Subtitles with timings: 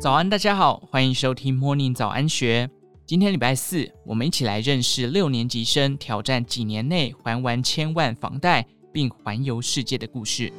[0.00, 2.70] 早安，大家好，欢迎收听 Morning 早安学。
[3.04, 10.52] 今天礼拜四，我们一起来认识六年级生挑战几年内还完千万房贷并环游世界的故事。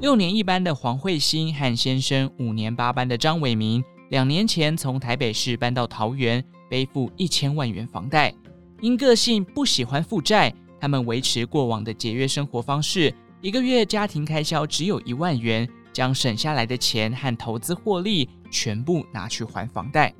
[0.00, 8.34] 六年一班的黄慧欣和先生，五年八班的张伟明，两年前从台北市搬到桃园，背负一千万元房贷。
[8.80, 15.68] 因个性不喜欢负债，他们维持过往的节约生活方式，一个月家庭开销只有一万元。
[15.98, 20.14] 将省下来的钱和投资获利全部拿去还房贷。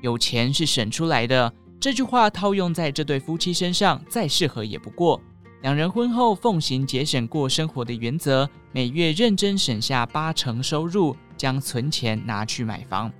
[0.00, 5.20] 有钱是省出来的，这句话套用在这对夫妻身上再适合也不过。
[5.62, 13.12] 两人婚后奉行节省过生活的原则，每月认真省下八成收入，将存钱拿去买房。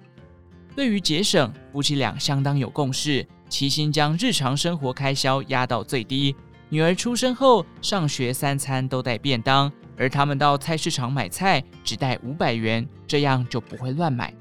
[0.76, 6.32] 对于节省，夫妻俩相当有共识，齐心将日常生活开销压到最低。
[6.68, 9.70] 女儿出生后，上学三餐都带便当。
[10.00, 14.32] 而他们到菜市场买菜只带五百元，这样就不会乱买。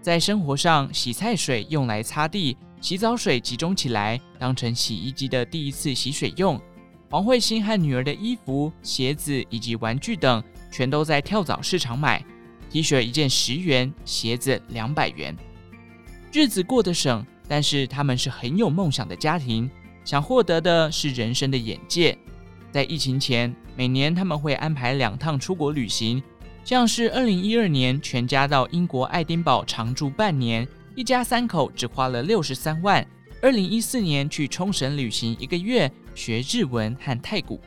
[0.00, 6.60] 在生活上，洗菜水用来擦地，洗澡水集中起来当成洗衣机的第一次洗水用。
[7.10, 12.24] 黄慧欣和女儿的衣服、鞋子以及玩具等，全都在跳蚤市场买。
[12.70, 15.36] T 恤一件十元，鞋子两百元。
[16.32, 19.68] 日子过得省，但是他们是很有梦想的家庭，
[20.04, 22.16] 想获得的是人生的眼界。
[22.70, 26.22] 在疫情前，每年他们会安排两趟出国旅行，
[26.64, 33.02] 像是二零一二年全家到英国爱丁堡常住半年，一家三口只花了六十三万；
[33.40, 37.60] 二零一四年去冲绳旅行一个月，学日文和太鼓。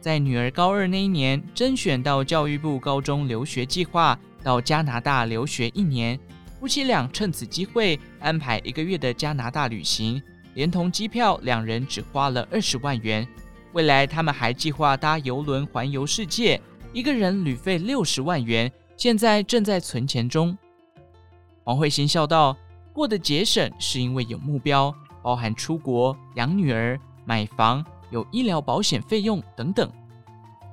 [0.00, 6.18] 在女儿高二那一年，甄选到教育部高中留学计划，到加拿大留学一年，
[6.58, 10.20] 夫妻俩趁此机会安排一个月的加拿大旅行，
[10.54, 13.26] 连同机票，两人只花了二十万元。
[13.72, 16.60] 未来他们还计划搭邮轮环游世界，
[16.92, 20.56] 一个人旅费六十万元，现在正在存钱中。
[21.62, 22.56] 黄慧欣笑道
[22.92, 24.92] ：“过得节省是因为有目标，
[25.22, 29.88] 包含出国、养女儿、买房、有医疗保险费用等等。”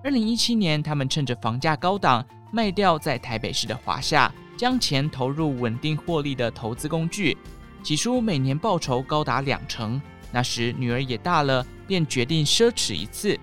[0.04, 7.38] 二零一七年，他们趁着房价高档，卖掉在台北市的华夏，将钱投入稳定获利的投资工具，
[7.84, 10.02] 起初每年报酬高达两成。
[10.32, 13.40] 那时女儿也大了，便决定奢侈一次。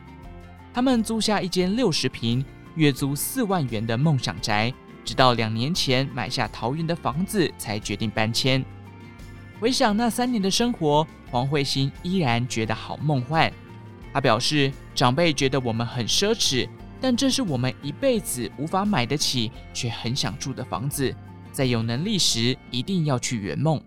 [0.73, 2.45] 他们租下一间六十平、
[2.75, 4.73] 月租四万元的梦想宅，
[5.05, 8.65] 直到两年前买下桃园的房子，才决定搬迁。
[9.61, 13.51] 回想那三年的生活，黄慧欣依然觉得好梦幻。
[14.13, 16.69] 她表示，长辈觉得我们很奢侈，
[17.01, 21.15] 但这是我们一辈子无法买得起却很想住的房子，
[21.53, 23.81] 在有能力时一定要去圆梦。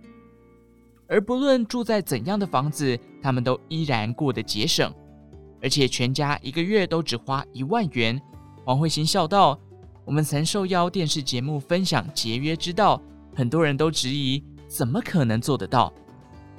[1.08, 4.94] 而不论住在怎样的房子，他们都依然过得节省，
[5.62, 8.20] 而且全家一个月都只花一万元。
[8.66, 9.58] 黄慧欣笑道
[10.04, 13.02] ：“我们曾受邀电视节目分享节约之道，
[13.36, 15.94] 很多人都质疑怎么可能做得到。”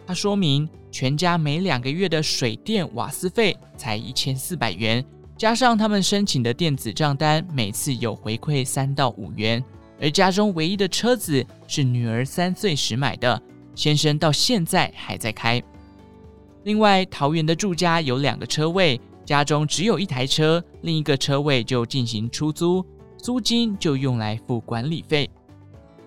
[0.06, 5.04] 他说明，全家每两个月的水电瓦斯费才一千四百元，
[5.36, 9.62] 加上他们申请的电子账单，每次有回馈三到五元。
[10.00, 13.42] 而家中唯一的车子是女儿三岁时买的。
[13.78, 15.62] 先生到现在还在开。
[16.64, 22.84] 另外，桃园的住家有两个车位，家中只有一台车，另一个车位就进行出租，
[23.18, 25.30] 租金就用来付管理费。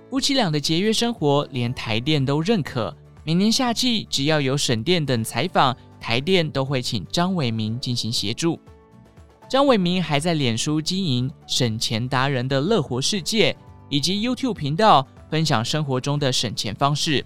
[0.10, 2.94] 夫妻俩的节约生活，连台电都认可。
[3.24, 8.60] 每年夏季，只要有省电等采访，台电都会请张伟明进行协助。
[9.48, 13.56] 张伟明还在脸书经营省钱达人的乐活世界，
[13.88, 17.26] 以及 YouTube 频道分享生活中的省钱方式。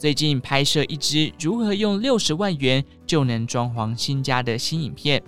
[0.00, 5.22] 最近拍摄一支如何用六十万元就能装潢新家的新影片。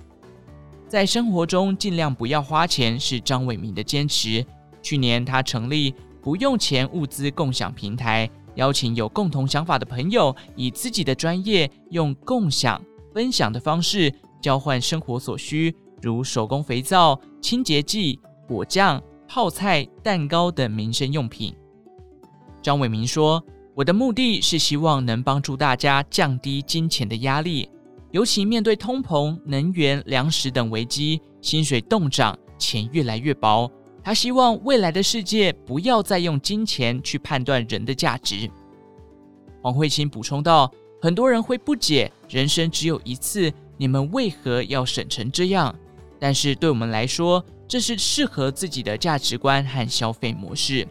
[0.88, 4.42] 在生活中尽量不要花钱是张伟明的坚持。
[4.80, 14.10] 去年他成立不用钱物资共享平台，邀请有共同想法的朋友，以自己的专业用共享分享的方式
[14.40, 21.54] 交换生活所需，如手工肥皂、清洁剂、果酱、泡菜、蛋糕等民生用品。
[22.62, 23.44] 张伟明说。
[23.74, 27.68] 我的目的是希望能帮助大家降低金钱的压力，
[28.10, 33.70] 尤其面对通膨、能源、粮食等危机，薪水冻涨，钱越来越薄。
[34.04, 38.50] 他希望未来的世界不要再用金钱去判断人的价值。
[39.62, 40.70] 黄慧清补充道
[41.00, 45.74] ：“很多人会不解，人生只有一次，你们为何要省成这样？
[46.18, 50.86] 但是对我们来说，这是适合自己的价值观和消费模式。”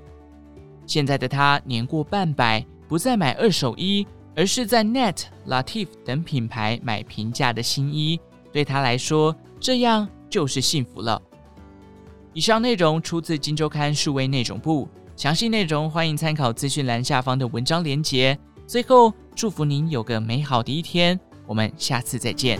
[0.86, 4.06] 现在的他年过半百，不再买二手衣，
[4.36, 8.19] 而是在 Net、Latif 等品牌买平价的新衣。
[8.51, 11.22] 对他来说，这样就是幸福了。
[12.33, 18.38] 以上内容出自《金周刊》数位内容部，详细内容欢迎参考资讯栏下方的文章连结。
[18.68, 22.60] 最后，祝福您有个美好的一天，我们下次再见。